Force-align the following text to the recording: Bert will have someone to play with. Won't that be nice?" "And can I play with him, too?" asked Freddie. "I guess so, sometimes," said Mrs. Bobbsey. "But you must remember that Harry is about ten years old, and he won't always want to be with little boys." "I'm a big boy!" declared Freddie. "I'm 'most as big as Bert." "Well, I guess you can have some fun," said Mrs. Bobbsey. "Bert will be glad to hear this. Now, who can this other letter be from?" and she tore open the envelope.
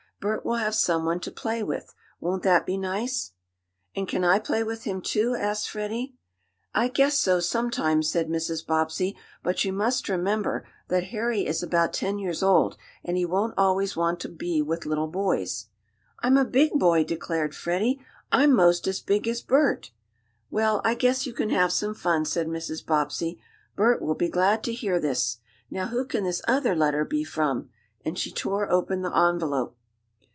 Bert 0.23 0.45
will 0.45 0.57
have 0.57 0.75
someone 0.75 1.19
to 1.21 1.31
play 1.31 1.63
with. 1.63 1.95
Won't 2.19 2.43
that 2.43 2.63
be 2.63 2.77
nice?" 2.77 3.31
"And 3.95 4.07
can 4.07 4.23
I 4.23 4.37
play 4.37 4.63
with 4.63 4.83
him, 4.83 5.01
too?" 5.01 5.33
asked 5.33 5.67
Freddie. 5.67 6.13
"I 6.75 6.89
guess 6.89 7.17
so, 7.17 7.39
sometimes," 7.39 8.11
said 8.11 8.29
Mrs. 8.29 8.63
Bobbsey. 8.63 9.17
"But 9.41 9.65
you 9.65 9.73
must 9.73 10.07
remember 10.07 10.63
that 10.89 11.05
Harry 11.05 11.47
is 11.47 11.63
about 11.63 11.91
ten 11.91 12.19
years 12.19 12.43
old, 12.43 12.77
and 13.03 13.17
he 13.17 13.25
won't 13.25 13.55
always 13.57 13.97
want 13.97 14.19
to 14.19 14.29
be 14.29 14.61
with 14.61 14.85
little 14.85 15.07
boys." 15.07 15.69
"I'm 16.19 16.37
a 16.37 16.45
big 16.45 16.73
boy!" 16.73 17.03
declared 17.03 17.55
Freddie. 17.55 17.99
"I'm 18.31 18.53
'most 18.53 18.87
as 18.87 18.99
big 18.99 19.27
as 19.27 19.41
Bert." 19.41 19.89
"Well, 20.51 20.81
I 20.85 20.93
guess 20.93 21.25
you 21.25 21.33
can 21.33 21.49
have 21.49 21.71
some 21.73 21.95
fun," 21.95 22.25
said 22.25 22.45
Mrs. 22.45 22.85
Bobbsey. 22.85 23.41
"Bert 23.75 24.03
will 24.03 24.13
be 24.13 24.29
glad 24.29 24.61
to 24.65 24.71
hear 24.73 24.99
this. 24.99 25.39
Now, 25.71 25.87
who 25.87 26.05
can 26.05 26.25
this 26.25 26.43
other 26.47 26.75
letter 26.75 27.03
be 27.05 27.23
from?" 27.23 27.71
and 28.05 28.19
she 28.19 28.31
tore 28.31 28.71
open 28.71 29.01
the 29.01 29.09
envelope. 29.17 29.75